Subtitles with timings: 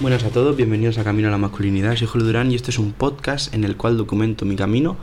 [0.00, 1.96] Buenas a todos, bienvenidos a Camino a la Masculinidad.
[1.96, 4.96] Soy Julio Durán y este es un podcast en el cual documento mi camino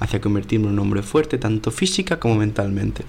[0.00, 3.04] hacia convertirme en un hombre fuerte, tanto física como mentalmente.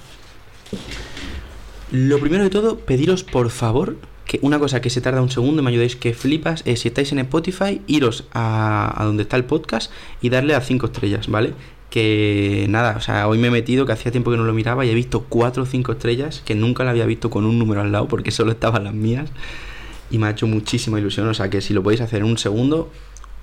[1.92, 3.96] Lo primero de todo, pediros por favor
[4.26, 7.14] que una cosa que se tarda un segundo, me ayudéis que flipas, es si estáis
[7.14, 11.54] en Spotify, iros a, a donde está el podcast y darle a 5 estrellas, ¿vale?
[11.90, 14.86] Que nada, o sea, hoy me he metido, que hacía tiempo que no lo miraba
[14.86, 17.80] y he visto 4 o 5 estrellas que nunca la había visto con un número
[17.80, 19.32] al lado porque solo estaban las mías
[20.10, 21.28] y me ha hecho muchísima ilusión.
[21.28, 22.92] O sea que si lo podéis hacer en un segundo,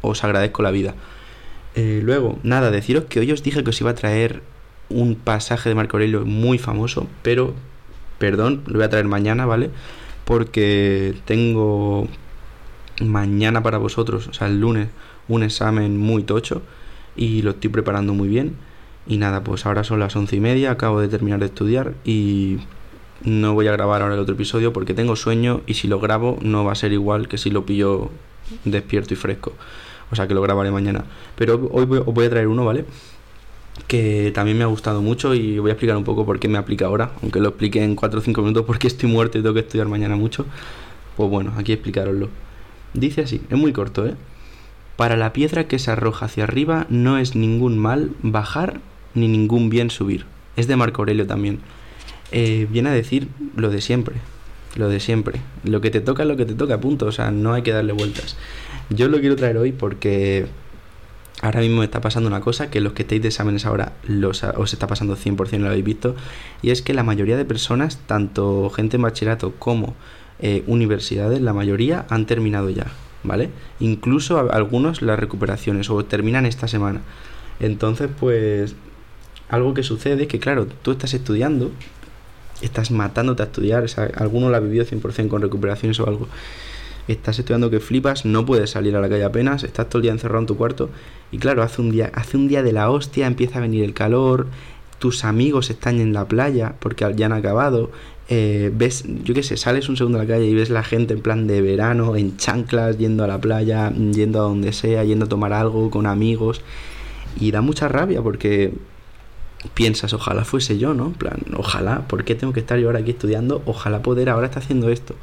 [0.00, 0.94] os agradezco la vida.
[1.74, 4.42] Eh, luego, nada, deciros que hoy os dije que os iba a traer
[4.88, 7.54] un pasaje de Marco Aurelio muy famoso, pero,
[8.18, 9.70] perdón, lo voy a traer mañana, ¿vale?
[10.24, 12.08] Porque tengo
[13.02, 14.88] mañana para vosotros, o sea, el lunes,
[15.28, 16.62] un examen muy tocho
[17.14, 18.56] y lo estoy preparando muy bien.
[19.08, 22.58] Y nada, pues ahora son las once y media, acabo de terminar de estudiar y
[23.26, 26.38] no voy a grabar ahora el otro episodio porque tengo sueño y si lo grabo
[26.42, 28.10] no va a ser igual que si lo pillo
[28.64, 29.52] despierto y fresco.
[30.10, 31.04] O sea que lo grabaré mañana.
[31.34, 32.84] Pero hoy os voy a traer uno, ¿vale?
[33.88, 36.56] Que también me ha gustado mucho y voy a explicar un poco por qué me
[36.56, 37.10] aplica ahora.
[37.20, 39.88] Aunque lo explique en 4 o 5 minutos porque estoy muerto y tengo que estudiar
[39.88, 40.46] mañana mucho.
[41.16, 42.28] Pues bueno, aquí explicaroslo.
[42.94, 44.14] Dice así, es muy corto, ¿eh?
[44.96, 48.80] Para la piedra que se arroja hacia arriba no es ningún mal bajar
[49.14, 50.26] ni ningún bien subir.
[50.54, 51.58] Es de Marco Aurelio también
[52.32, 54.16] eh, viene a decir lo de siempre.
[54.76, 55.40] Lo de siempre.
[55.64, 57.06] Lo que te toca es lo que te toca, punto.
[57.06, 58.36] O sea, no hay que darle vueltas.
[58.90, 60.46] Yo lo quiero traer hoy porque
[61.42, 63.92] ahora mismo está pasando una cosa que los que estáis de exámenes ahora
[64.56, 66.14] os está pasando 100% lo habéis visto.
[66.62, 69.94] Y es que la mayoría de personas, tanto gente en bachillerato como
[70.40, 72.86] eh, universidades, la mayoría han terminado ya.
[73.24, 73.50] ¿Vale?
[73.80, 77.00] Incluso algunos las recuperaciones o terminan esta semana.
[77.58, 78.76] Entonces, pues
[79.48, 81.72] algo que sucede es que, claro, tú estás estudiando
[82.62, 83.86] estás matándote a estudiar,
[84.16, 86.28] alguno lo ha vivido 100% con recuperaciones o algo.
[87.08, 90.12] Estás estudiando que flipas, no puedes salir a la calle apenas, estás todo el día
[90.12, 90.90] encerrado en tu cuarto
[91.30, 93.94] y claro, hace un día, hace un día de la hostia, empieza a venir el
[93.94, 94.48] calor,
[94.98, 97.90] tus amigos están en la playa porque ya han acabado,
[98.28, 101.14] eh, ves, yo qué sé, sales un segundo a la calle y ves la gente
[101.14, 105.26] en plan de verano, en chanclas, yendo a la playa, yendo a donde sea, yendo
[105.26, 106.62] a tomar algo con amigos
[107.38, 108.72] y da mucha rabia porque
[109.74, 111.06] piensas, ojalá fuese yo, ¿no?
[111.06, 113.62] En plan, ojalá, ¿por qué tengo que estar yo ahora aquí estudiando?
[113.66, 115.14] Ojalá poder ahora estar haciendo esto.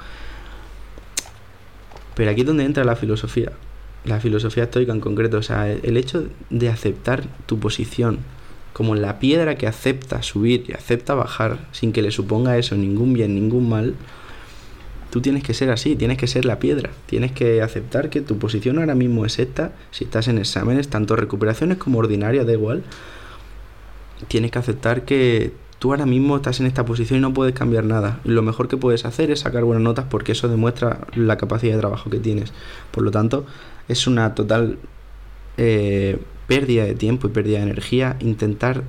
[2.15, 3.53] Pero aquí es donde entra la filosofía,
[4.05, 8.19] la filosofía estoica en concreto, o sea, el hecho de aceptar tu posición
[8.73, 13.13] como la piedra que acepta subir y acepta bajar sin que le suponga eso ningún
[13.13, 13.95] bien, ningún mal,
[15.11, 18.39] tú tienes que ser así, tienes que ser la piedra, tienes que aceptar que tu
[18.39, 22.83] posición ahora mismo es esta, si estás en exámenes, tanto recuperaciones como ordinarias, da igual,
[24.27, 25.53] tienes que aceptar que
[25.83, 28.21] tú ahora mismo estás en esta posición y no puedes cambiar nada.
[28.23, 31.79] Lo mejor que puedes hacer es sacar buenas notas porque eso demuestra la capacidad de
[31.79, 32.53] trabajo que tienes.
[32.91, 33.45] Por lo tanto,
[33.89, 34.77] es una total
[35.57, 38.83] eh, pérdida de tiempo y pérdida de energía intentar,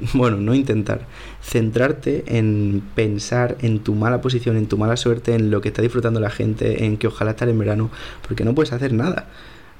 [0.12, 1.06] bueno, no intentar,
[1.40, 5.82] centrarte en pensar en tu mala posición, en tu mala suerte, en lo que está
[5.82, 7.90] disfrutando la gente, en que ojalá estar en verano,
[8.26, 9.28] porque no puedes hacer nada.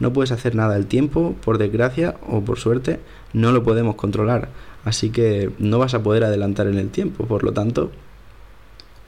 [0.00, 0.76] No puedes hacer nada.
[0.76, 3.00] El tiempo, por desgracia o por suerte,
[3.32, 4.48] no lo podemos controlar.
[4.84, 7.26] Así que no vas a poder adelantar en el tiempo.
[7.26, 7.90] Por lo tanto,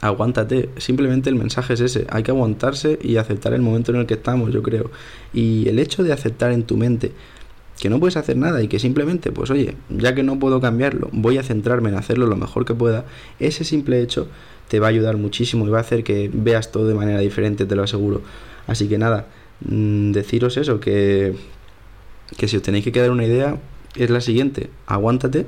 [0.00, 0.70] aguántate.
[0.76, 2.06] Simplemente el mensaje es ese.
[2.10, 4.90] Hay que aguantarse y aceptar el momento en el que estamos, yo creo.
[5.32, 7.12] Y el hecho de aceptar en tu mente
[7.80, 11.08] que no puedes hacer nada y que simplemente, pues oye, ya que no puedo cambiarlo,
[11.12, 13.06] voy a centrarme en hacerlo lo mejor que pueda,
[13.38, 14.28] ese simple hecho
[14.68, 17.64] te va a ayudar muchísimo y va a hacer que veas todo de manera diferente,
[17.64, 18.20] te lo aseguro.
[18.66, 19.26] Así que nada,
[19.60, 21.34] deciros eso, que,
[22.36, 23.58] que si os tenéis que quedar una idea,
[23.94, 25.46] es la siguiente, aguántate,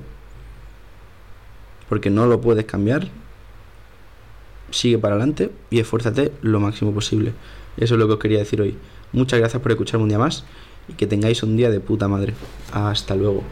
[1.89, 3.09] porque no lo puedes cambiar,
[4.71, 7.33] sigue para adelante y esfuérzate lo máximo posible.
[7.77, 8.77] Eso es lo que os quería decir hoy.
[9.13, 10.45] Muchas gracias por escucharme un día más
[10.89, 12.35] y que tengáis un día de puta madre.
[12.73, 13.43] Hasta luego.